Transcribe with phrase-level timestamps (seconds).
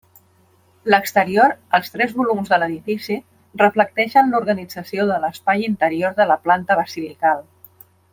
[0.91, 3.17] L'exterior, els tres volums de l'edifici,
[3.63, 7.45] reflecteixen l'organització de l'espai interior de la planta basilical.